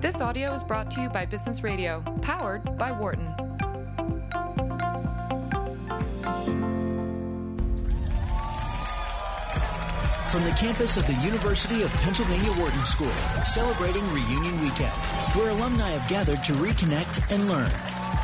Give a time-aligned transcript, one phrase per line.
[0.00, 3.26] This audio is brought to you by Business Radio, powered by Wharton.
[10.30, 13.12] From the campus of the University of Pennsylvania Wharton School,
[13.44, 14.90] celebrating Reunion Weekend,
[15.34, 17.70] where alumni have gathered to reconnect and learn.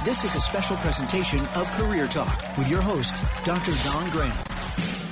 [0.03, 3.15] This is a special presentation of Career Talk with your host,
[3.45, 3.73] Dr.
[3.85, 5.06] Dawn Graham.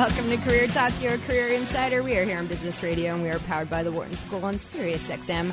[0.00, 2.02] Welcome to Career Talk, your career insider.
[2.02, 4.56] We are here on Business Radio and we are powered by the Wharton School on
[4.56, 5.52] Sirius XM,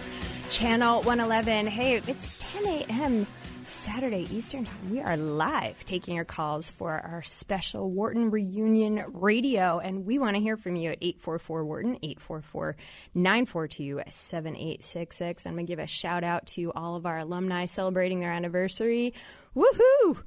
[0.50, 1.68] channel 111.
[1.68, 3.28] Hey, it's 10 a.m.
[3.68, 4.90] Saturday Eastern Time.
[4.90, 10.38] We are live taking your calls for our special Wharton Reunion Radio, and we want
[10.38, 12.78] to hear from you at 844 Wharton, 844
[13.16, 15.46] 942 7866.
[15.46, 19.14] I'm going to give a shout out to all of our alumni celebrating their anniversary.
[19.54, 20.24] Woohoo!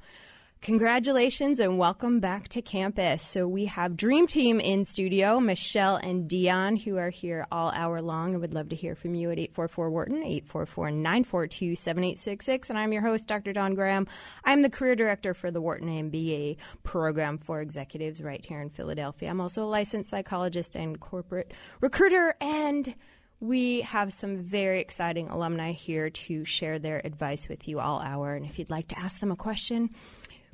[0.61, 3.23] Congratulations and welcome back to campus.
[3.23, 7.99] So we have Dream Team in studio, Michelle and Dion, who are here all hour
[7.99, 8.35] long.
[8.35, 12.69] I would love to hear from you at 844 Wharton, 844-942-7866.
[12.69, 13.53] And I'm your host, Dr.
[13.53, 14.05] Dawn Graham.
[14.45, 19.31] I'm the career director for the Wharton MBA program for executives right here in Philadelphia.
[19.31, 22.93] I'm also a licensed psychologist and corporate recruiter and
[23.39, 28.35] we have some very exciting alumni here to share their advice with you all hour.
[28.35, 29.89] And if you'd like to ask them a question,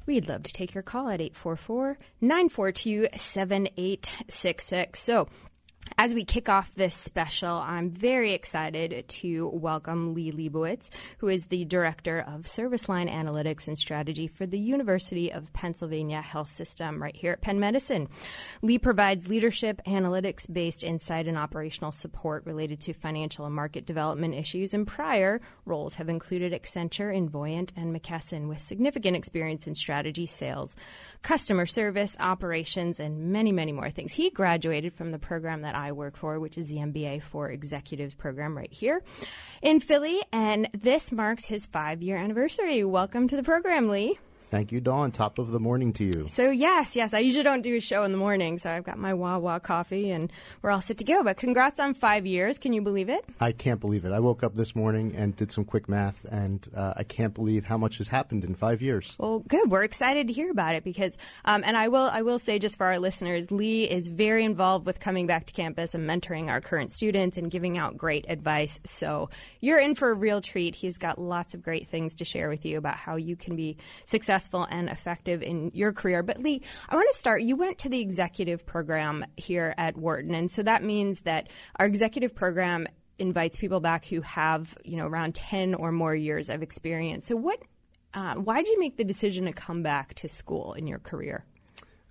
[0.07, 4.99] We'd love to take your call at 844 942 7866.
[4.99, 5.27] So,
[5.97, 11.45] as we kick off this special, I'm very excited to welcome Lee Leibowitz, who is
[11.45, 17.01] the Director of Service Line Analytics and Strategy for the University of Pennsylvania Health System
[17.01, 18.09] right here at Penn Medicine.
[18.61, 24.35] Lee provides leadership, analytics based insight, and operational support related to financial and market development
[24.35, 30.25] issues, and prior roles have included Accenture, Invoyant, and McKesson with significant experience in strategy,
[30.25, 30.75] sales,
[31.21, 34.13] customer service, operations, and many, many more things.
[34.13, 38.15] He graduated from the program that I work for, which is the MBA for Executives
[38.15, 39.03] program right here
[39.61, 40.19] in Philly.
[40.31, 42.83] And this marks his five year anniversary.
[42.83, 44.17] Welcome to the program, Lee.
[44.49, 45.11] Thank you, Dawn.
[45.11, 46.27] Top of the morning to you.
[46.29, 48.97] So, yes, yes, I usually don't do a show in the morning, so I've got
[48.97, 50.31] my Wawa coffee and
[50.61, 51.21] we're all set to go.
[51.21, 52.57] But congrats on five years.
[52.57, 53.25] Can you believe it?
[53.41, 54.13] I can't believe it.
[54.13, 57.65] I woke up this morning and did some quick math, and uh, I can't believe
[57.65, 59.17] how much has happened in five years.
[59.19, 59.69] Well, good.
[59.69, 62.77] We're excited to hear about it because, um, and I will, I will say just
[62.77, 66.61] for our listeners, Lee is very involved with coming back to campus and mentoring our
[66.61, 68.79] current students and giving out great advice.
[68.85, 70.73] So you're in for a real treat.
[70.73, 73.75] He's got lots of great things to share with you about how you can be
[74.05, 74.36] successful
[74.69, 76.23] and effective effective in your career.
[76.23, 77.41] But Lee, I want to start.
[77.41, 81.85] You went to the executive program here at Wharton, and so that means that our
[81.85, 82.87] executive program
[83.19, 87.27] invites people back who have you know around 10 or more years of experience.
[87.27, 87.61] So what
[88.13, 91.45] uh, why did you make the decision to come back to school in your career?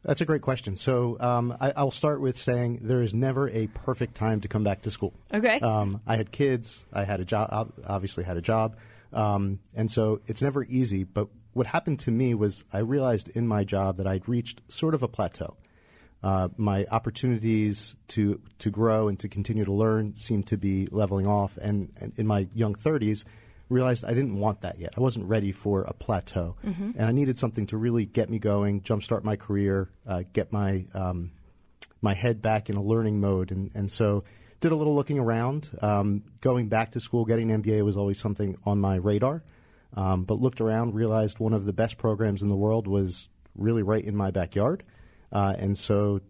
[0.03, 0.77] That's a great question.
[0.77, 4.63] So um, I, will start with saying there is never a perfect time to come
[4.63, 5.13] back to school.
[5.35, 5.59] Okay.
[5.59, 6.87] Um, I had kids.
[6.93, 7.73] I had a job.
[7.85, 8.77] Obviously, had a job,
[9.13, 11.03] um, and so it's never easy.
[11.03, 14.95] But what happened to me was I realized in my job that I'd reached sort
[14.95, 15.57] of a plateau.
[16.23, 21.27] Uh, my opportunities to to grow and to continue to learn seemed to be leveling
[21.27, 23.25] off, and, and in my young 30s,
[23.69, 24.95] realized I didn't want that yet.
[24.97, 26.91] I wasn't ready for a plateau, mm-hmm.
[26.97, 30.85] and I needed something to really get me going, jumpstart my career, uh, get my
[30.95, 31.31] um,
[32.03, 34.25] my head back in a learning mode, and and so
[34.61, 35.71] did a little looking around.
[35.81, 39.43] Um, going back to school, getting an MBA was always something on my radar.
[39.97, 43.83] Um, but looked around, realized one of the best programs in the world was really
[43.83, 44.85] right in my backyard.
[45.33, 46.21] Uh, and so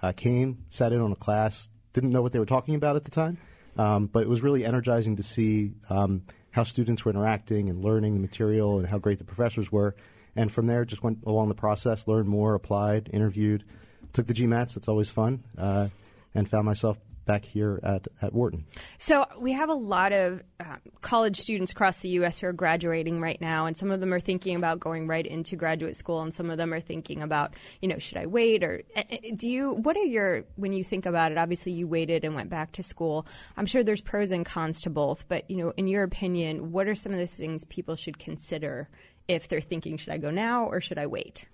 [0.00, 3.04] I came, sat in on a class, didn't know what they were talking about at
[3.04, 3.38] the time,
[3.76, 6.22] um, but it was really energizing to see um,
[6.52, 9.94] how students were interacting and learning the material and how great the professors were.
[10.36, 13.64] And from there, just went along the process, learned more, applied, interviewed,
[14.12, 14.74] took the GMATs.
[14.74, 15.88] That's always fun, uh,
[16.34, 18.64] and found myself back here at, at Wharton.
[18.98, 22.40] So we have a lot of uh, college students across the U.S.
[22.40, 25.56] who are graduating right now, and some of them are thinking about going right into
[25.56, 28.82] graduate school, and some of them are thinking about, you know, should I wait or
[28.96, 29.72] uh, uh, do you?
[29.72, 31.38] What are your when you think about it?
[31.38, 33.26] Obviously, you waited and went back to school.
[33.56, 36.88] I'm sure there's pros and cons to both, but you know, in your opinion, what
[36.88, 38.88] are some of the things people should consider
[39.28, 41.46] if they're thinking, should I go now or should I wait?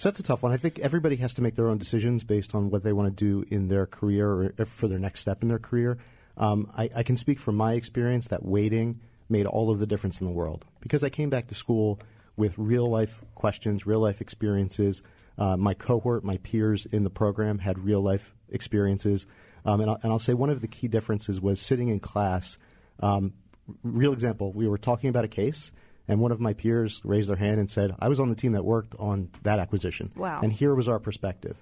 [0.00, 0.50] So that's a tough one.
[0.50, 3.24] I think everybody has to make their own decisions based on what they want to
[3.24, 5.98] do in their career or for their next step in their career.
[6.38, 10.18] Um, I, I, can speak from my experience that waiting made all of the difference
[10.18, 12.00] in the world because I came back to school
[12.34, 15.02] with real life questions, real life experiences.
[15.36, 19.26] Uh, my cohort, my peers in the program had real life experiences.
[19.66, 22.56] Um, and, I'll, and, I'll, say one of the key differences was sitting in class.
[23.00, 23.34] Um,
[23.82, 25.72] real example, we were talking about a case
[26.08, 28.52] And one of my peers raised their hand and said, I was on the team
[28.52, 30.10] that worked on that acquisition.
[30.16, 30.40] Wow.
[30.42, 31.56] And here was our perspective.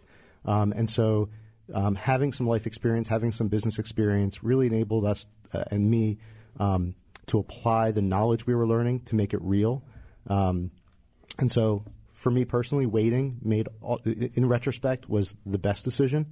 [0.44, 1.28] Um, and so
[1.74, 6.18] um, having some life experience, having some business experience really enabled us uh, and me
[6.58, 6.94] um,
[7.26, 9.82] to apply the knowledge we were learning to make it real.
[10.28, 10.70] Um,
[11.38, 16.26] and so for me personally, waiting made, all, in retrospect, was the best decision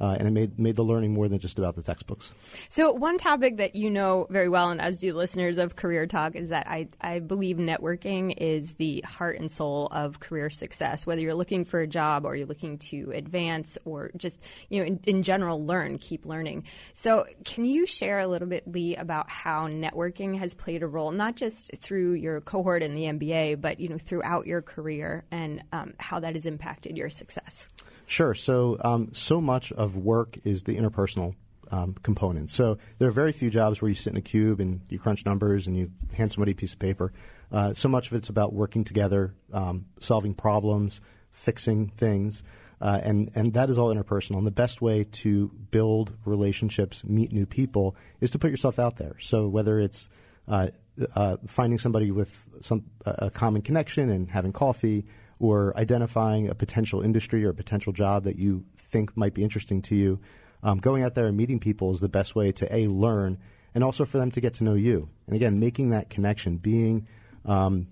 [0.00, 2.32] uh, and it made made the learning more than just about the textbooks.
[2.68, 6.36] So one topic that you know very well, and as do listeners of Career Talk,
[6.36, 11.06] is that I I believe networking is the heart and soul of career success.
[11.06, 14.86] Whether you're looking for a job or you're looking to advance or just you know
[14.86, 16.64] in, in general learn, keep learning.
[16.94, 21.10] So can you share a little bit, Lee, about how networking has played a role,
[21.10, 25.62] not just through your cohort in the MBA, but you know throughout your career, and
[25.72, 27.68] um, how that has impacted your success?
[28.10, 28.34] Sure.
[28.34, 31.36] So, um, so much of work is the interpersonal
[31.70, 32.50] um, component.
[32.50, 35.24] So, there are very few jobs where you sit in a cube and you crunch
[35.24, 37.12] numbers and you hand somebody a piece of paper.
[37.52, 42.42] Uh, so much of it's about working together, um, solving problems, fixing things.
[42.80, 44.38] Uh, and, and that is all interpersonal.
[44.38, 48.96] And the best way to build relationships, meet new people, is to put yourself out
[48.96, 49.14] there.
[49.20, 50.08] So whether it's
[50.48, 50.70] uh,
[51.14, 55.06] uh finding somebody with some a common connection and having coffee,
[55.40, 59.82] or identifying a potential industry or a potential job that you think might be interesting
[59.82, 60.20] to you,
[60.62, 63.38] um, going out there and meeting people is the best way to a learn
[63.74, 65.08] and also for them to get to know you.
[65.26, 67.08] And again, making that connection, being
[67.46, 67.86] um,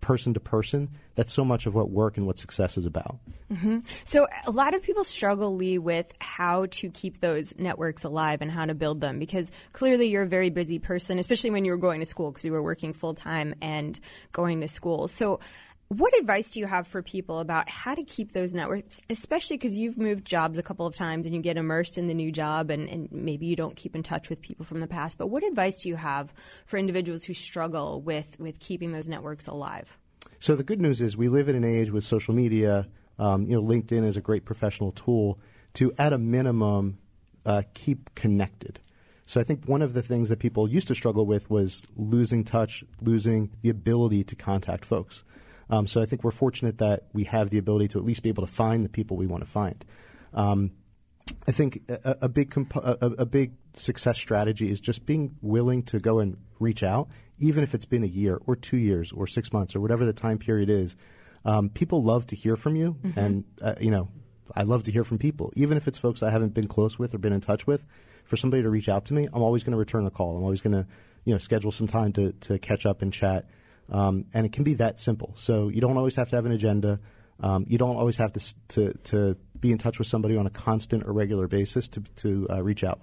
[0.00, 3.18] person to person, that's so much of what work and what success is about.
[3.50, 3.80] Mm-hmm.
[4.04, 8.50] So, a lot of people struggle, Lee, with how to keep those networks alive and
[8.50, 11.78] how to build them because clearly you're a very busy person, especially when you were
[11.78, 14.00] going to school because you were working full time and
[14.32, 15.06] going to school.
[15.06, 15.40] So,
[15.98, 19.76] what advice do you have for people about how to keep those networks, especially because
[19.76, 22.70] you've moved jobs a couple of times and you get immersed in the new job
[22.70, 25.18] and, and, maybe you don't keep in touch with people from the past?
[25.18, 26.32] But what advice do you have
[26.64, 29.98] for individuals who struggle with, with keeping those networks alive?
[30.40, 32.88] So the good news is we live in an age with social media.
[33.18, 35.38] Um, you know, LinkedIn is a great professional tool
[35.74, 36.98] to, at a minimum,
[37.44, 38.80] uh, keep connected.
[39.26, 42.44] So I think one of the things that people used to struggle with was losing
[42.44, 45.24] touch, losing the ability to contact folks.
[45.72, 48.28] Um, so I think we're fortunate that we have the ability to at least be
[48.28, 49.82] able to find the people we want to find.
[50.34, 50.72] Um,
[51.48, 55.82] I think a, a big comp- a, a, big success strategy is just being willing
[55.84, 57.08] to go and reach out,
[57.38, 60.12] even if it's been a year or two years or six months or whatever the
[60.12, 60.94] time period is.
[61.44, 63.18] Um, people love to hear from you, mm-hmm.
[63.18, 64.08] and uh, you know,
[64.54, 67.14] I love to hear from people, even if it's folks I haven't been close with
[67.14, 67.82] or been in touch with.
[68.24, 70.36] For somebody to reach out to me, I'm always going to return a call.
[70.36, 70.86] I'm always going to,
[71.24, 73.46] you know, schedule some time to to catch up and chat.
[73.90, 75.34] Um, and it can be that simple.
[75.36, 77.00] So you don't always have to have an agenda.
[77.40, 80.50] Um, you don't always have to, to, to be in touch with somebody on a
[80.50, 83.00] constant or regular basis to, to uh, reach out.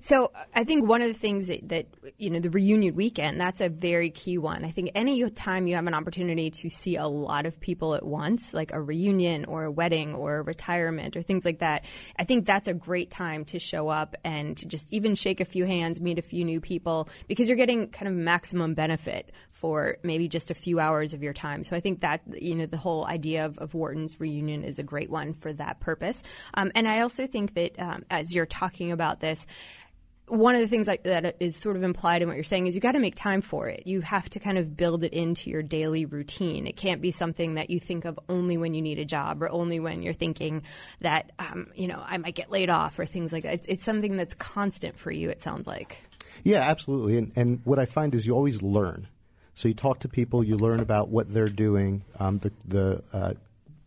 [0.00, 1.86] So I think one of the things that, that,
[2.18, 4.64] you know the reunion weekend that's a very key one.
[4.64, 8.04] I think any time you have an opportunity to see a lot of people at
[8.04, 11.84] once, like a reunion or a wedding or a retirement or things like that,
[12.18, 15.44] I think that's a great time to show up and to just even shake a
[15.44, 19.96] few hands, meet a few new people because you're getting kind of maximum benefit for
[20.02, 21.62] maybe just a few hours of your time.
[21.62, 24.82] So I think that you know the whole idea of, of Wharton's reunion is a
[24.82, 26.20] great one for that purpose.
[26.54, 29.46] Um, and I also think that um, as you're talking about this,
[30.26, 32.80] one of the things that, is sort of implied in what you're saying is you
[32.80, 33.86] got to make time for it.
[33.86, 36.66] You have to kind of build it into your daily routine.
[36.66, 39.50] It can't be something that you think of only when you need a job or
[39.50, 40.62] only when you're thinking
[41.02, 43.54] that, um, you know, I might get laid off or things like that.
[43.54, 45.98] It's, it's something that's constant for you, it sounds like.
[46.44, 47.18] Yeah, absolutely.
[47.18, 49.08] And, and what I find is you always learn.
[49.54, 53.34] So you talk to people, you learn about what they're doing, um, the, the uh,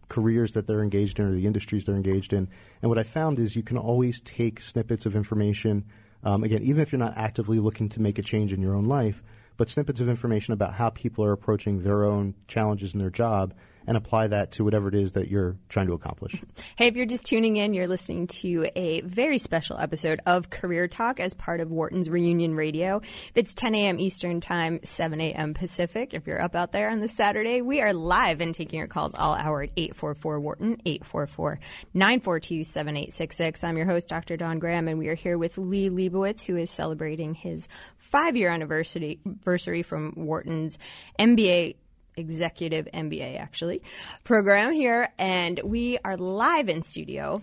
[0.10, 2.48] careers that they're engaged in or the industries they're engaged in.
[2.81, 5.86] And what I found is you can always take snippets of information.
[6.24, 8.86] Um, again, even if you're not actively looking to make a change in your own
[8.86, 9.24] life,
[9.57, 13.53] but snippets of information about how people are approaching their own challenges in their job
[13.87, 16.41] and apply that to whatever it is that you're trying to accomplish.
[16.77, 20.87] Hey, if you're just tuning in, you're listening to a very special episode of Career
[20.87, 22.97] Talk as part of Wharton's Reunion Radio.
[22.97, 23.99] If it's 10 a.m.
[23.99, 25.53] Eastern Time, 7 a.m.
[25.53, 26.13] Pacific.
[26.13, 29.13] If you're up out there on this Saturday, we are live and taking your calls
[29.15, 31.59] all hour at 844 Wharton, 844
[31.93, 33.63] 942 7866.
[33.63, 34.35] I'm your host, Dr.
[34.35, 38.49] Dawn Graham, and we are here with Lee Leibowitz, who is celebrating his five year
[38.49, 40.77] anniversary from Wharton's
[41.19, 41.75] MBA
[42.17, 43.81] executive MBA, actually,
[44.24, 45.10] program here.
[45.17, 47.41] And we are live in studio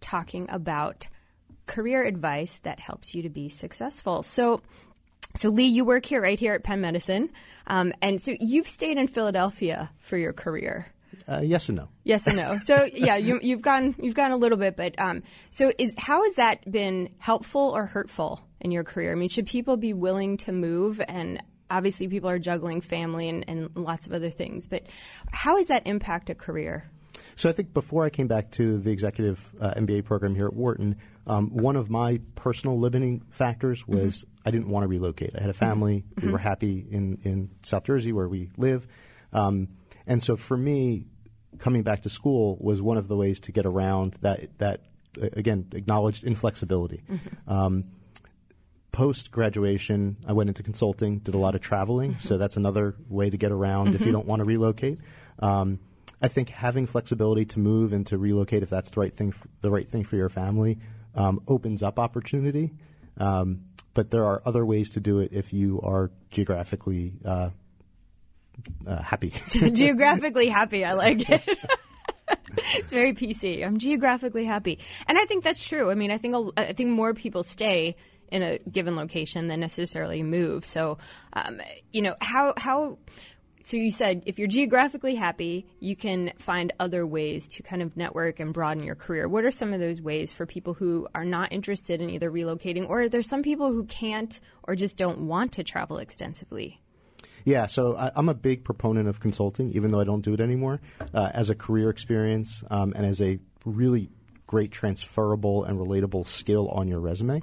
[0.00, 1.08] talking about
[1.66, 4.22] career advice that helps you to be successful.
[4.22, 4.60] So,
[5.34, 7.30] so Lee, you work here right here at Penn Medicine,
[7.66, 10.86] um, and so you've stayed in Philadelphia for your career.
[11.28, 11.88] Uh, yes and no.
[12.02, 12.58] Yes and no.
[12.64, 16.22] So yeah, you, have gone you've gone a little bit, but um, so is how
[16.24, 19.12] has that been helpful or hurtful in your career?
[19.12, 21.42] I mean, should people be willing to move and
[21.74, 24.68] obviously people are juggling family and, and lots of other things.
[24.68, 24.84] But
[25.32, 26.88] how does that impact a career?
[27.36, 30.54] So I think before I came back to the executive uh, MBA program here at
[30.54, 34.48] Wharton, um, one of my personal limiting factors was mm-hmm.
[34.48, 35.32] I didn't want to relocate.
[35.36, 36.04] I had a family.
[36.14, 36.26] Mm-hmm.
[36.26, 38.86] We were happy in, in South Jersey where we live.
[39.32, 39.68] Um,
[40.06, 41.06] and so for me,
[41.58, 44.82] coming back to school was one of the ways to get around that, that
[45.32, 47.02] again, acknowledged inflexibility.
[47.10, 47.50] Mm-hmm.
[47.50, 47.84] Um,
[48.94, 52.20] Post graduation, I went into consulting, did a lot of traveling, mm-hmm.
[52.20, 54.12] so that's another way to get around if you mm-hmm.
[54.12, 55.00] don't want to relocate.
[55.40, 55.80] Um,
[56.22, 59.48] I think having flexibility to move and to relocate, if that's the right thing, for,
[59.62, 60.78] the right thing for your family,
[61.16, 62.72] um, opens up opportunity.
[63.18, 67.50] Um, but there are other ways to do it if you are geographically uh,
[68.86, 69.30] uh, happy.
[69.72, 71.42] geographically happy, I like it.
[72.76, 73.66] it's very PC.
[73.66, 75.90] I'm geographically happy, and I think that's true.
[75.90, 77.96] I mean, I think I think more people stay
[78.30, 80.64] in a given location than necessarily move.
[80.64, 80.98] So,
[81.32, 81.60] um,
[81.92, 82.98] you know, how how
[83.64, 87.96] so you said if you're geographically happy, you can find other ways to kind of
[87.96, 89.26] network and broaden your career.
[89.26, 92.86] What are some of those ways for people who are not interested in either relocating
[92.86, 96.78] or there's some people who can't or just don't want to travel extensively?
[97.44, 100.40] Yeah, so I, am a big proponent of consulting, even though I don't do it
[100.40, 100.80] anymore,
[101.12, 104.10] uh, as a career experience um, and as a really
[104.46, 107.40] great transferable and relatable skill on your resume.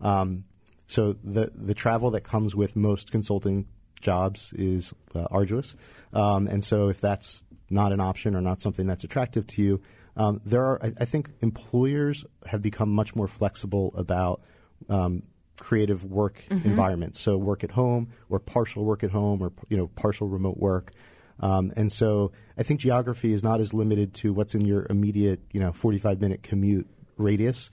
[0.00, 0.44] Um,
[0.86, 3.66] so the the travel that comes with most consulting
[4.00, 5.74] jobs is uh, arduous.
[6.12, 9.80] Um, and so if that's not an option or not something that's attractive to you,
[10.16, 14.42] um, there are, I, I, think employers have become much more flexible about
[14.88, 15.22] um,
[15.58, 16.66] creative work mm-hmm.
[16.66, 17.20] environments.
[17.20, 20.92] So work at home or partial work at home or, you know, partial remote work.
[21.40, 25.40] Um, and so I think geography is not as limited to what's in your immediate,
[25.52, 26.88] you know, 45 minute commute
[27.18, 27.70] radius.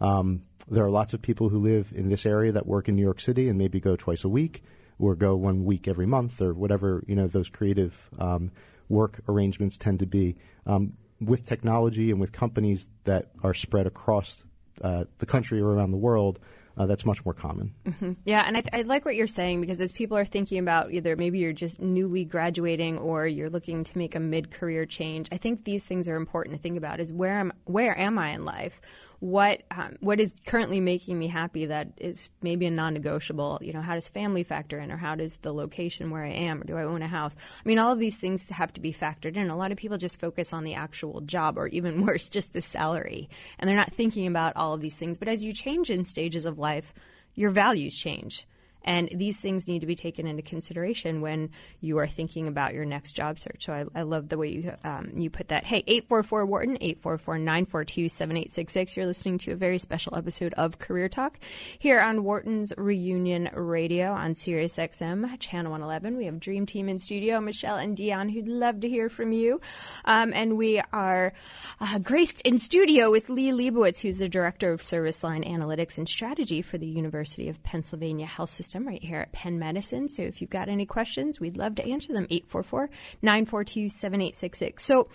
[0.00, 3.02] Um, there are lots of people who live in this area that work in New
[3.02, 4.62] York City and maybe go twice a week
[4.98, 8.50] or go one week every month or whatever you know those creative um,
[8.88, 10.36] work arrangements tend to be.
[10.66, 14.42] Um, with technology and with companies that are spread across
[14.82, 16.40] uh, the country or around the world,
[16.76, 17.72] uh, that's much more common.
[17.84, 18.12] Mm-hmm.
[18.24, 20.92] Yeah, and I, th- I, like what you're saying because as people are thinking about
[20.92, 25.36] either maybe you're just newly graduating or you're looking to make a mid-career change, I
[25.36, 26.98] think these things are important to think about.
[26.98, 28.80] Is where am where am I in life?
[29.20, 33.80] What um, what is currently making me happy that is maybe a non-negotiable you know
[33.80, 36.76] how does family factor in or how does the location where i am or do
[36.76, 37.34] i own a house?
[37.64, 39.50] I mean all of these things have to be factored in.
[39.50, 42.62] A lot of people just focus on the actual job or even worse just the
[42.62, 43.28] salary.
[43.58, 45.18] And they're not thinking about all of these things.
[45.18, 46.92] But as you change in stages of life
[47.34, 48.46] your values change
[48.84, 51.50] and these things need to be taken into consideration when
[51.80, 53.64] you are thinking about your next job search.
[53.64, 55.64] So I, I love the way you um, you put that.
[55.64, 58.96] Hey, 844 Wharton, 844 942 7866.
[58.96, 61.38] You're listening to a very special episode of Career Talk
[61.78, 66.16] here on Wharton's Reunion Radio on Sirius XM, Channel 111.
[66.16, 69.60] We have Dream Team in studio, Michelle and Dion, who'd love to hear from you.
[70.04, 71.32] Um, and we are
[71.80, 76.08] uh, graced in studio with Lee Leibowitz, who's the Director of Service Line Analytics and
[76.08, 80.08] Strategy for the University of Pennsylvania Health System system right here at Penn Medicine.
[80.08, 82.26] So if you've got any questions, we'd love to answer them.
[82.28, 82.90] 844
[83.22, 84.84] 942 7866.
[84.84, 85.06] So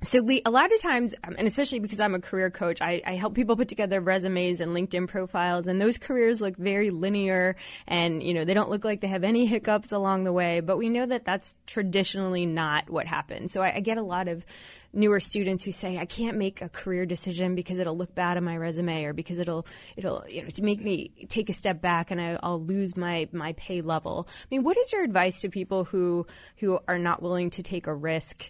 [0.00, 3.02] so, Lee, a lot of times, um, and especially because I'm a career coach, I,
[3.04, 7.56] I, help people put together resumes and LinkedIn profiles, and those careers look very linear,
[7.88, 10.60] and you know they don't look like they have any hiccups along the way.
[10.60, 13.50] But we know that that's traditionally not what happens.
[13.50, 14.46] So I, I get a lot of
[14.92, 18.44] newer students who say I can't make a career decision because it'll look bad on
[18.44, 22.12] my resume, or because it'll it'll you know to make me take a step back
[22.12, 24.28] and I, I'll lose my my pay level.
[24.28, 26.24] I mean, what is your advice to people who
[26.58, 28.48] who are not willing to take a risk?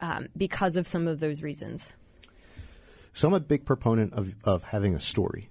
[0.00, 1.92] Um, because of some of those reasons?
[3.12, 5.48] So I'm a big proponent of, of having a story.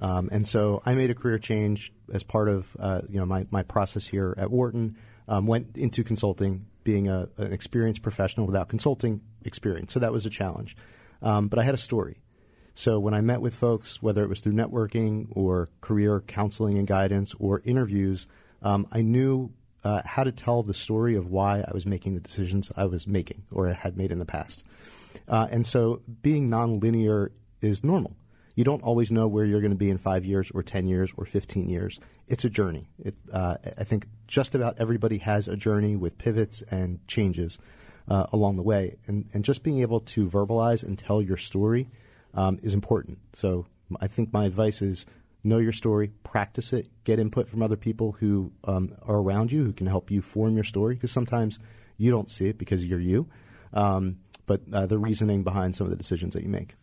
[0.00, 3.46] Um, and so I made a career change as part of uh, you know my,
[3.50, 4.96] my process here at Wharton.
[5.26, 9.94] Um, went into consulting, being a, an experienced professional without consulting experience.
[9.94, 10.76] So that was a challenge.
[11.22, 12.18] Um, but I had a story.
[12.74, 16.86] So when I met with folks, whether it was through networking or career counseling and
[16.86, 18.28] guidance or interviews,
[18.62, 19.52] um, I knew
[19.84, 23.06] uh, how to tell the story of why I was making the decisions I was
[23.06, 24.64] making or had made in the past.
[25.28, 28.16] Uh, and so being nonlinear is normal.
[28.54, 31.12] You don't always know where you're going to be in five years or 10 years
[31.16, 31.98] or 15 years.
[32.28, 32.88] It's a journey.
[32.98, 37.58] It, uh, I think just about everybody has a journey with pivots and changes
[38.08, 38.96] uh, along the way.
[39.06, 41.88] And, and just being able to verbalize and tell your story
[42.32, 43.18] um, is important.
[43.32, 43.66] So
[44.00, 45.04] I think my advice is
[45.44, 49.64] know your story, practice it, get input from other people who um, are around you
[49.64, 51.58] who can help you form your story because sometimes
[51.98, 53.28] you don't see it because you're you.
[53.72, 56.74] Um, but uh, the reasoning behind some of the decisions that you make.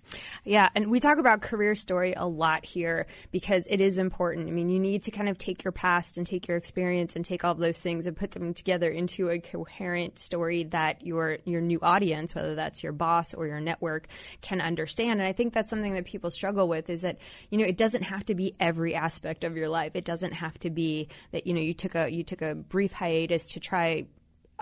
[0.43, 4.47] Yeah, and we talk about career story a lot here because it is important.
[4.47, 7.23] I mean, you need to kind of take your past and take your experience and
[7.23, 11.37] take all of those things and put them together into a coherent story that your
[11.45, 14.07] your new audience, whether that's your boss or your network,
[14.41, 15.21] can understand.
[15.21, 17.17] And I think that's something that people struggle with is that
[17.49, 19.95] you know it doesn't have to be every aspect of your life.
[19.95, 22.91] It doesn't have to be that you know you took a you took a brief
[22.91, 24.05] hiatus to try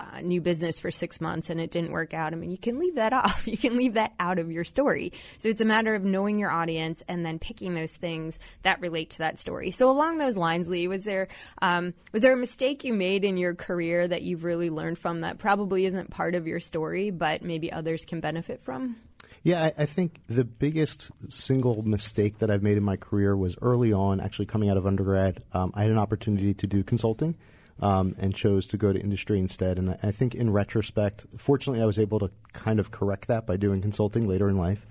[0.00, 2.32] uh, new business for six months and it didn't work out.
[2.32, 3.46] I mean, you can leave that off.
[3.46, 5.12] You can leave that out of your story.
[5.38, 9.10] So it's a matter of knowing your audience and then picking those things that relate
[9.10, 9.70] to that story.
[9.70, 11.28] So along those lines, Lee, was there
[11.62, 15.20] um, was there a mistake you made in your career that you've really learned from
[15.20, 18.96] that probably isn't part of your story, but maybe others can benefit from?
[19.42, 23.56] Yeah, I, I, think the biggest single mistake that I've made in my career was
[23.62, 25.42] early on, actually coming out of undergrad.
[25.52, 27.36] Um, I had an opportunity to do consulting
[27.80, 29.78] um, and chose to go to industry instead.
[29.78, 33.56] And I think in retrospect, fortunately, I was able to kind of correct that by
[33.56, 34.86] doing consulting later in life.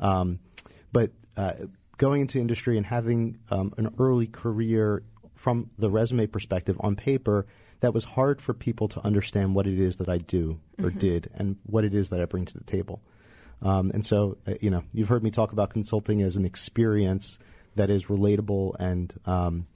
[0.00, 0.40] Um,
[0.92, 1.52] but uh,
[1.96, 7.46] going into industry and having um, an early career from the resume perspective on paper,
[7.80, 10.98] that was hard for people to understand what it is that I do or mm-hmm.
[10.98, 13.02] did and what it is that I bring to the table.
[13.60, 17.38] Um, and so, uh, you know, you've heard me talk about consulting as an experience
[17.76, 19.66] that is relatable and, um,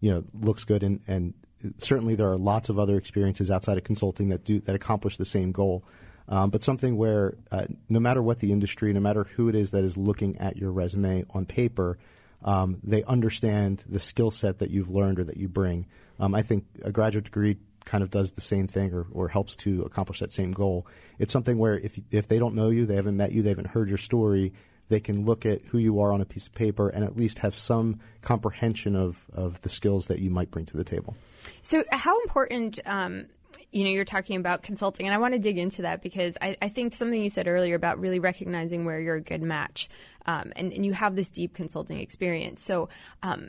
[0.00, 1.34] you know, looks good and, and
[1.78, 5.24] certainly there are lots of other experiences outside of consulting that do that accomplish the
[5.24, 5.84] same goal.
[6.28, 9.72] Um, but something where uh, no matter what the industry, no matter who it is
[9.72, 11.98] that is looking at your resume on paper,
[12.44, 15.86] um, they understand the skill set that you've learned or that you bring.
[16.18, 19.56] Um, I think a graduate degree kind of does the same thing or, or helps
[19.56, 20.86] to accomplish that same goal.
[21.18, 23.68] It's something where if if they don't know you, they haven't met you, they haven't
[23.68, 24.52] heard your story,
[24.92, 27.38] they can look at who you are on a piece of paper and at least
[27.38, 31.16] have some comprehension of, of the skills that you might bring to the table.
[31.62, 32.78] So, how important?
[32.84, 33.26] Um,
[33.70, 36.58] you know, you're talking about consulting, and I want to dig into that because I,
[36.60, 39.88] I, think something you said earlier about really recognizing where you're a good match,
[40.26, 42.62] um, and, and, you have this deep consulting experience.
[42.62, 42.90] So,
[43.22, 43.48] um,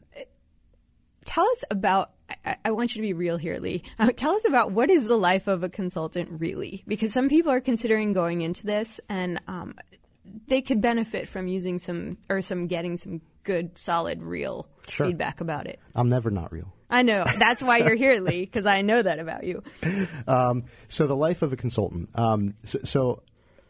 [1.26, 2.12] tell us about.
[2.66, 3.84] I, want you to be real here, Lee.
[4.00, 7.52] Uh, tell us about what is the life of a consultant really, because some people
[7.52, 9.76] are considering going into this, and um,
[10.48, 15.08] they could benefit from using some or some getting some good, solid, real sure.
[15.08, 15.80] feedback about it.
[15.96, 16.74] I'm never not real.
[16.90, 17.24] I know.
[17.40, 19.64] That's why you're here, Lee, because I know that about you.
[20.28, 22.10] Um, so, the life of a consultant.
[22.16, 23.24] Um, so, so,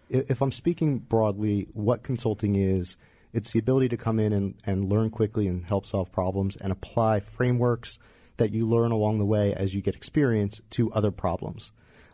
[0.09, 2.97] if I'm speaking broadly, what consulting is,
[3.33, 6.71] it's the ability to come in and, and learn quickly and help solve problems and
[6.71, 7.97] apply frameworks
[8.37, 11.71] that you learn along the way as you get experience to other problems.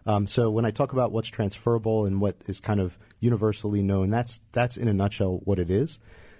[0.09, 4.09] Um, so when I talk about what's transferable and what is kind of universally known,
[4.09, 5.99] that's that's in a nutshell what it is.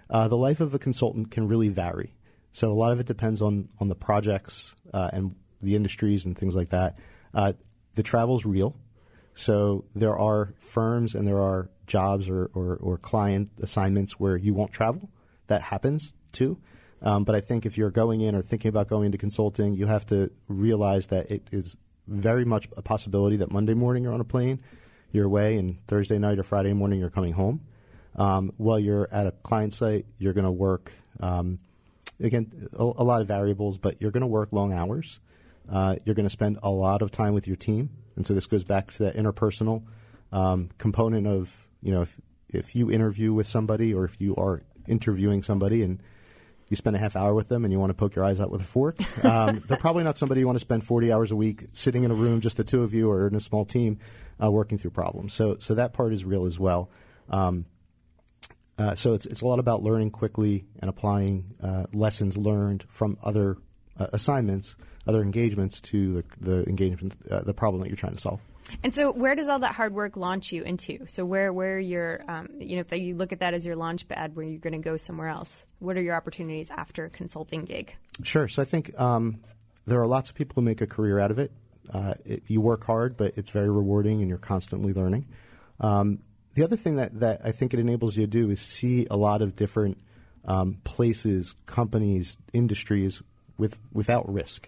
[0.09, 2.15] Uh, the life of a consultant can really vary.
[2.51, 6.35] So a lot of it depends on on the projects uh, and the industries and
[6.35, 6.97] things like that.
[7.31, 7.53] Uh,
[7.93, 8.75] the travel's real,
[9.35, 14.55] so there are firms and there are jobs or, or, or client assignments where you
[14.55, 15.11] won't travel.
[15.45, 16.57] That happens too.
[17.03, 19.85] Um, but I think if you're going in or thinking about going into consulting, you
[19.85, 21.77] have to realize that it is
[22.09, 24.59] very much a possibility that Monday morning you're on a plane,
[25.11, 27.61] you're away, and Thursday night or Friday morning you're coming home.
[28.15, 30.91] Um, while you're at a client site, you're going to work.
[31.19, 31.59] Um,
[32.19, 35.19] again, a, a, lot of variables, but you're going to work long hours.
[35.71, 38.47] Uh, you're going to spend a lot of time with your team, and so this
[38.47, 39.83] goes back to that interpersonal
[40.31, 42.19] um, component of you know if
[42.49, 46.01] if you interview with somebody or if you are interviewing somebody and
[46.69, 48.51] you spend a half hour with them and you want to poke your eyes out
[48.51, 51.35] with a fork, um, they're probably not somebody you want to spend 40 hours a
[51.35, 53.99] week sitting in a room, just the two of you or in a small team,
[54.41, 55.33] uh, working through problems.
[55.33, 56.89] So, so that part is real as well.
[57.29, 57.65] Um,
[58.77, 63.17] uh, so it's it's a lot about learning quickly and applying uh, lessons learned from
[63.21, 63.57] other
[63.99, 68.21] uh, assignments, other engagements to the, the engagement, uh, the problem that you're trying to
[68.21, 68.39] solve.
[68.83, 71.05] And so, where does all that hard work launch you into?
[71.07, 74.07] So, where where you're, um, you know, if you look at that as your launch
[74.07, 77.95] pad, where you're going to go somewhere else, what are your opportunities after consulting gig?
[78.23, 78.47] Sure.
[78.47, 79.41] So, I think um,
[79.85, 81.51] there are lots of people who make a career out of it.
[81.91, 82.43] Uh, it.
[82.47, 85.27] You work hard, but it's very rewarding, and you're constantly learning.
[85.79, 86.19] Um,
[86.53, 89.15] the other thing that, that I think it enables you to do is see a
[89.15, 89.97] lot of different
[90.45, 93.21] um, places, companies, industries
[93.57, 94.67] with without risk,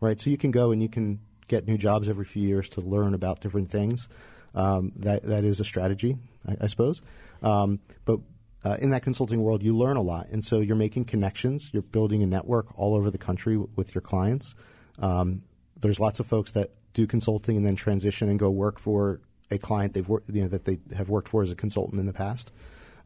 [0.00, 0.20] right?
[0.20, 3.14] So you can go and you can get new jobs every few years to learn
[3.14, 4.08] about different things.
[4.54, 6.16] Um, that that is a strategy,
[6.48, 7.02] I, I suppose.
[7.42, 8.20] Um, but
[8.64, 11.70] uh, in that consulting world, you learn a lot, and so you're making connections.
[11.72, 14.54] You're building a network all over the country w- with your clients.
[14.98, 15.42] Um,
[15.78, 19.58] there's lots of folks that do consulting and then transition and go work for a
[19.58, 22.12] client they've worked, you know, that they have worked for as a consultant in the
[22.12, 22.52] past.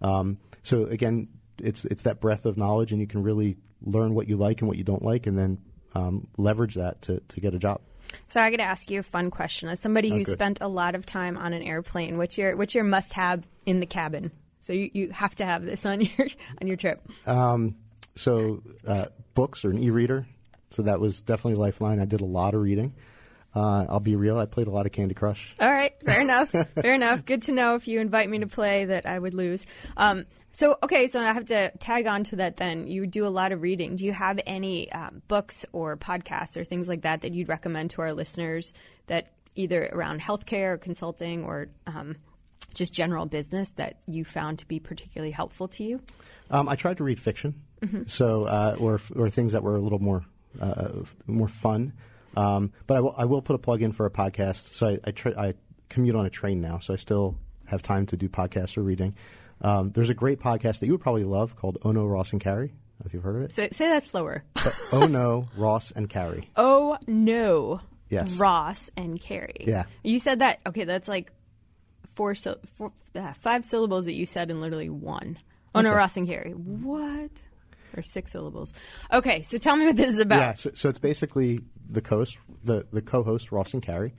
[0.01, 4.29] Um, so again, it's it's that breadth of knowledge, and you can really learn what
[4.29, 5.59] you like and what you don't like, and then
[5.95, 7.81] um, leverage that to, to get a job.
[8.29, 9.69] So I got to ask you a fun question.
[9.69, 10.33] As somebody Oh, who good.
[10.33, 13.81] spent a lot of time on an airplane, what's your what's your must have in
[13.81, 14.31] the cabin?
[14.63, 16.29] So you, you have to have this on your
[16.61, 17.01] on your trip.
[18.17, 20.27] So uh, books or an e-reader.
[20.71, 22.01] So that was definitely a lifeline.
[22.01, 22.95] I did a lot of reading.
[23.55, 24.39] Uh, I'll be real.
[24.39, 25.55] I played a lot of Candy Crush.
[25.61, 26.51] All right, fair enough.
[26.75, 27.25] Fair enough.
[27.25, 29.67] Good to know if you invite me to play that I would lose.
[29.97, 32.57] Um, so okay, so I have to tag on to that.
[32.57, 33.97] Then you do a lot of reading.
[33.97, 37.91] Do you have any um, books or podcasts or things like that that you'd recommend
[37.91, 38.73] to our listeners
[39.07, 42.17] that either around healthcare or consulting or um,
[42.75, 46.01] just general business that you found to be particularly helpful to you?
[46.51, 47.55] Um, I tried to read fiction,
[48.07, 50.25] so uh, or or things that were a little more
[50.61, 50.91] uh,
[51.27, 51.93] more fun.
[52.37, 54.75] Um, but I will will put a plug in for a podcast.
[54.75, 55.55] So I I, tra- I
[55.89, 57.37] commute on a train now, so I still
[57.67, 59.15] have time to do podcasts or reading.
[59.63, 62.41] Um, there's a great podcast that you would probably love called Oh No Ross and
[62.41, 62.73] Carrie.
[63.05, 64.45] If you've heard of it, Say, say that slower.
[64.93, 66.49] oh no Ross and Carrie.
[66.57, 67.81] Oh no.
[68.11, 68.39] Yes.
[68.39, 69.65] Ross and Carrie.
[69.67, 69.85] Yeah.
[70.03, 70.61] You said that.
[70.67, 71.33] Okay, that's like
[72.15, 75.39] four, four uh, five syllables that you said in literally one.
[75.75, 76.53] Oh no, Ross and Carrie.
[76.53, 77.31] What?
[77.97, 78.73] Or six syllables.
[79.13, 80.39] Okay, so tell me what this is about.
[80.41, 84.13] Yeah, so, so it's basically the coast, the the co-host Ross and Carrie,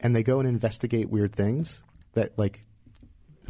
[0.00, 1.82] and they go and investigate weird things
[2.14, 2.64] that like.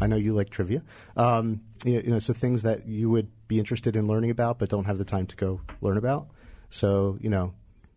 [0.00, 0.82] I know you like trivia,
[1.16, 4.84] um, you, know, so things that you would be interested in learning about but don't
[4.84, 6.28] have the time to go learn about.
[6.70, 7.52] So you know,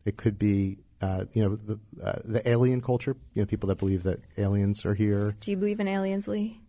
[0.05, 3.77] it could be uh, you know the uh, the alien culture, you know, people that
[3.77, 5.35] believe that aliens are here.
[5.41, 6.59] Do you believe in aliens, Lee?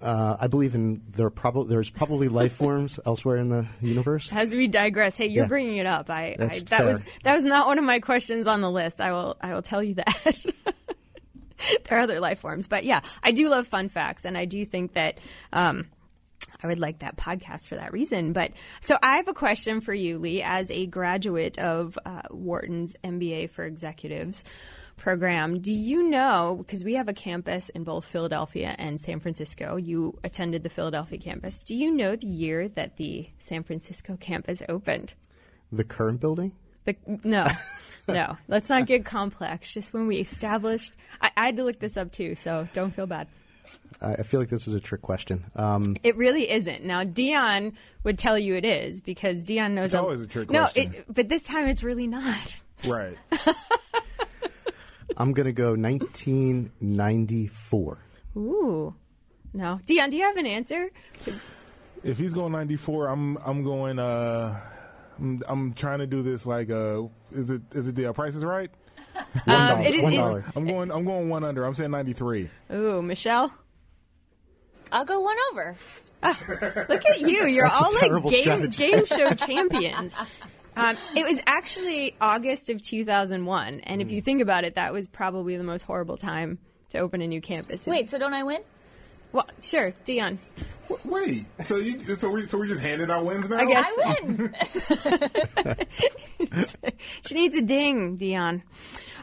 [0.00, 4.32] Uh, I believe in there probably there's probably life forms elsewhere in the universe.
[4.32, 5.48] As we digress, hey, you're Yeah.
[5.48, 6.08] bringing it up.
[6.08, 9.00] I, I that was that was not one of my questions on the list.
[9.00, 10.40] I will I will tell you that.
[11.84, 14.64] there are other life forms, but yeah, I do love fun facts, and I do
[14.64, 15.18] think that
[15.52, 15.86] um,
[16.62, 18.32] I would like that podcast for that reason.
[18.32, 22.96] But so I have a question for you, Lee, as a graduate of uh, Wharton's
[23.04, 24.44] MBA for Executives
[24.96, 25.60] program.
[25.60, 30.18] Do you know, because we have a campus in both Philadelphia and San Francisco, you
[30.24, 31.60] attended the Philadelphia campus.
[31.60, 35.14] Do you know the year that the San Francisco campus opened?
[35.70, 36.52] The current building.
[36.84, 37.46] The, no,
[38.08, 39.72] no, let's not get complex.
[39.72, 43.06] Just when we established, I, I had to look this up too, so don't feel
[43.06, 43.28] bad.
[44.00, 45.44] I I feel like this is a trick question.
[45.54, 46.84] Um, It really isn't.
[46.84, 49.86] Now, Dion would tell you it is because Dion knows.
[49.86, 50.92] It's always a trick no, question.
[50.92, 52.54] it, but this time it's really not.
[52.86, 53.16] Right.
[55.16, 57.98] I'm gonna go 1994.
[58.36, 58.94] Ooh,
[59.52, 60.90] no, Dion, do you have an answer?
[62.04, 63.98] If he's going 94, I'm I'm going.
[63.98, 64.60] Uh,
[65.18, 67.02] I'm, I'm trying to do this like uh,
[67.32, 68.70] is it is it the uh, Price is Right?
[69.46, 70.02] Um, it is.
[70.02, 70.44] One.
[70.54, 71.64] I'm going I'm going one under.
[71.64, 72.48] I'm saying 93.
[72.72, 73.52] Ooh, Michelle,
[74.92, 75.76] I'll go one over.
[76.22, 77.44] look at you.
[77.46, 78.90] You're all like game strategy.
[78.90, 80.16] game show champions.
[80.76, 84.06] Um, it was actually August of 2001, and Hmm.
[84.06, 86.58] if you think about it, that was probably the most horrible time
[86.90, 87.86] to open a new campus.
[87.86, 88.60] Wait, so don't I win?
[89.32, 90.38] Well, sure, Dion.
[91.04, 91.44] Wait.
[91.64, 93.58] So you so we so we just handed out wins now?
[93.58, 94.54] I guess I win.
[97.26, 98.62] she needs a ding, Dion.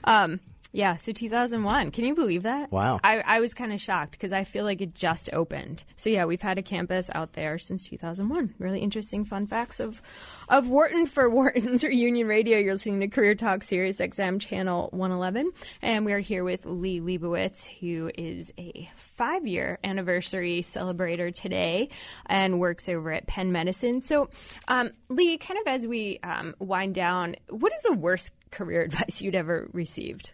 [0.03, 0.39] Um,
[0.75, 1.91] yeah, so 2001.
[1.91, 2.69] Can you believe that?
[2.69, 2.99] Wow.
[3.01, 5.85] I, I was kind of shocked because I feel like it just opened.
[5.95, 8.55] So yeah, we've had a campus out there since 2001.
[8.59, 10.01] Really interesting fun facts of
[10.49, 12.57] of Wharton for Wharton's Reunion Radio.
[12.57, 16.99] You're listening to Career Talk Sirius XM Channel 111, and we are here with Lee
[16.99, 21.87] Leibowitz, who is a five year anniversary celebrator today
[22.25, 24.01] and works over at Penn Medicine.
[24.01, 24.29] So,
[24.67, 29.21] um, Lee, kind of as we um, wind down, what is the worst career advice
[29.21, 30.31] you'd ever received?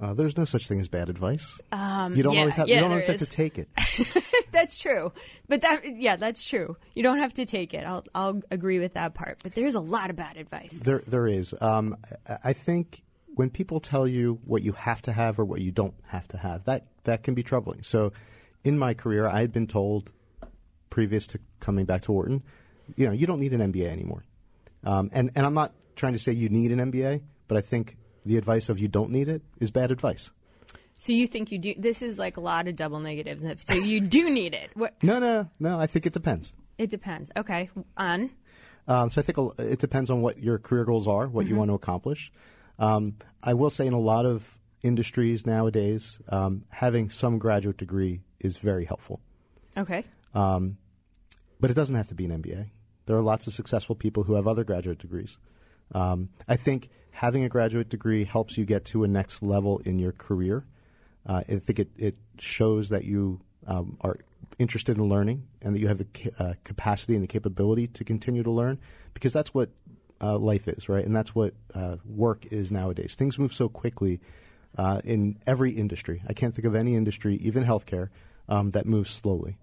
[0.00, 1.58] Uh, there's no such thing as bad advice.
[1.72, 2.68] you don't yeah, always have.
[2.68, 3.68] yeah, you don't there always have to take it.
[4.52, 5.12] That's true,
[5.48, 6.76] but that yeah, that's true.
[6.94, 7.84] You don't have to take it.
[7.84, 9.42] I'll I'll agree with that part.
[9.42, 10.72] But there's a lot of bad advice.
[10.72, 11.54] There, there is.
[11.60, 13.02] Um, I- I think
[13.34, 16.38] when people tell you what you have to have or what you don't have to
[16.38, 17.82] have, that that can be troubling.
[17.82, 18.12] So,
[18.64, 20.10] in my career, I had been told
[20.88, 22.42] previous to coming back to Wharton,
[22.96, 24.24] you know, you don't need an MBA anymore.
[24.84, 27.96] Um, and and I'm not trying to say you need an MBA, but I think
[28.26, 30.30] the advice of you don't need it is bad advice.
[30.98, 31.74] So you think you do?
[31.76, 33.44] This is like a lot of double negatives.
[33.64, 34.70] So you do need it.
[34.74, 34.94] What?
[35.02, 35.78] No, no, no.
[35.78, 36.52] I think it depends.
[36.78, 37.30] It depends.
[37.36, 38.30] Okay, on
[38.88, 41.70] Um, so I think it depends on what your career goals are, what you want
[41.70, 42.32] to accomplish.
[42.78, 48.20] Um, I will say in a lot of industries nowadays, um, having some graduate degree
[48.40, 49.20] is very helpful,
[49.76, 50.04] okay.
[50.32, 52.70] but it doesn't have to be an MBA.
[53.06, 55.38] There are lots of successful people who have other graduate degrees.
[55.94, 59.98] Um, I think having a graduate degree helps you get to a next level in
[59.98, 60.66] your career.
[61.26, 64.18] Uh, I think it, it shows that you um, are
[64.58, 68.04] interested in learning and that you have the ca- uh, capacity and the capability to
[68.04, 68.78] continue to learn
[69.14, 69.70] because that's what
[70.20, 71.04] uh, life is, right?
[71.04, 73.14] And that's what uh, work is nowadays.
[73.14, 74.20] Things move so quickly
[74.78, 76.22] uh, in every industry.
[76.28, 78.08] I can't think of any industry, even healthcare,
[78.48, 79.58] um, that moves slowly.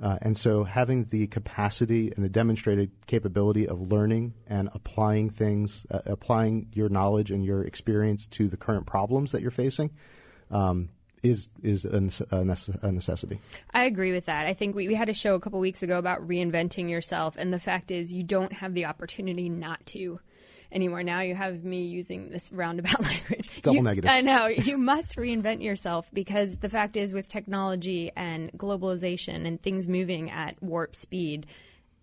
[0.00, 5.86] Uh, and so having the capacity and the demonstrated capability of learning and applying things,
[5.90, 9.90] uh, applying your knowledge and your experience to the current problems that you're facing.
[10.50, 10.90] Um,
[11.22, 13.40] is is a, a necessity.
[13.72, 14.46] I agree with that.
[14.46, 17.52] I think we, we had a show a couple weeks ago about reinventing yourself, and
[17.52, 20.20] the fact is, you don't have the opportunity not to
[20.72, 21.02] anymore.
[21.02, 23.62] Now you have me using this roundabout language.
[23.62, 24.10] Double negative.
[24.10, 24.46] I know.
[24.46, 30.30] You must reinvent yourself because the fact is, with technology and globalization and things moving
[30.30, 31.46] at warp speed,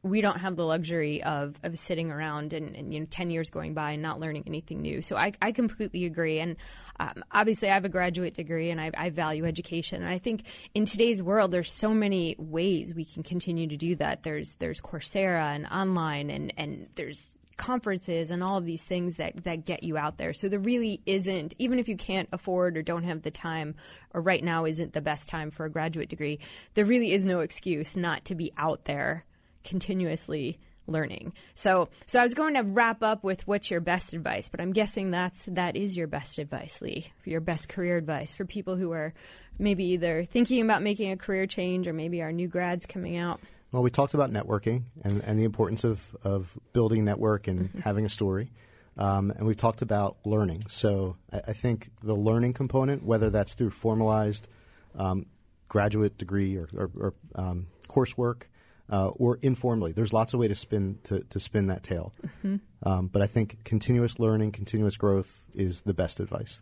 [0.06, 3.50] we don't have the luxury of, of sitting around and, and you know 10 years
[3.50, 6.58] going by and not learning anything new so i, I completely agree and
[7.00, 10.44] um, obviously i have a graduate degree and I, I value education and i think
[10.76, 14.80] in today's world there's so many ways we can continue to do that there's there's
[14.80, 19.84] coursera and online and and there's conferences and all of these things that, that get
[19.84, 20.34] you out there.
[20.34, 23.76] So there really isn't, even if you can't afford or don't have the time,
[24.14, 26.40] or right now isn't the best time for a graduate degree,
[26.74, 29.26] there really is no excuse not to be out there
[29.64, 31.34] continuously learning.
[31.56, 34.74] So so I was going to wrap up with what's your best advice, but I'm
[34.74, 38.76] guessing that's that is your best advice, Lee, for your best career advice for people
[38.76, 39.14] who are
[39.58, 43.40] maybe either thinking about making a career change or maybe our new grads coming out.
[43.76, 48.06] Well, we talked about networking and, and the importance of, of building network and having
[48.06, 48.54] a story.
[48.98, 50.64] Um, and we've talked about learning.
[50.70, 54.48] So I, I think the learning component, whether that's through formalized
[54.98, 55.26] um,
[55.68, 58.44] graduate degree or, or, or um, coursework
[58.90, 62.14] uh, or informally, there's lots of ways to spin to, to spin that tale.
[62.84, 66.62] Um, but I think continuous learning, continuous growth is the best advice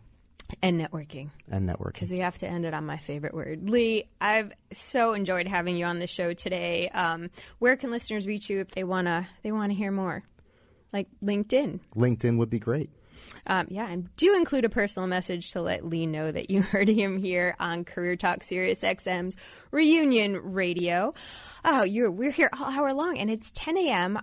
[0.62, 1.30] And networking.
[1.50, 1.94] and networking.
[1.94, 3.68] because we have to end it on my favorite word.
[3.68, 6.88] Lee, I've so enjoyed having you on the show today.
[6.88, 10.22] Um, where can listeners reach you if they wanna they wanna hear more?
[10.92, 11.80] Like LinkedIn.
[11.96, 12.90] LinkedIn would be great.
[13.46, 16.88] Um, yeah, and do include a personal message to let Lee know that you heard
[16.88, 19.36] him here on Career Talk Sirius XM's
[19.70, 21.14] Reunion Radio.
[21.64, 24.18] Oh, you're we're here all hour long, and it's 10 a.m.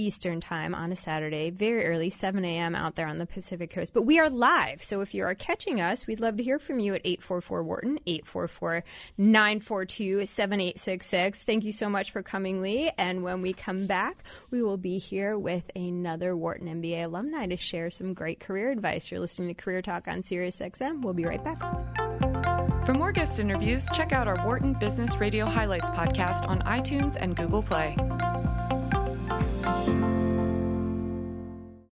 [0.00, 2.74] Eastern time on a Saturday, very early, 7 a.m.
[2.74, 3.92] out there on the Pacific Coast.
[3.92, 6.78] But we are live, so if you are catching us, we'd love to hear from
[6.78, 8.84] you at 844 Wharton, 844
[9.18, 11.42] 942 7866.
[11.42, 12.90] Thank you so much for coming, Lee.
[12.96, 17.56] And when we come back, we will be here with another Wharton MBA alumni to
[17.56, 19.10] share some great career advice.
[19.10, 21.02] You're listening to Career Talk on Sirius XM.
[21.02, 21.60] We'll be right back.
[22.86, 27.36] For more guest interviews, check out our Wharton Business Radio Highlights podcast on iTunes and
[27.36, 27.94] Google Play.